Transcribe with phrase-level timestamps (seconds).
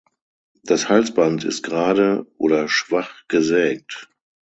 [0.63, 4.09] Das Halsband ist gerade oder schwach gesägt.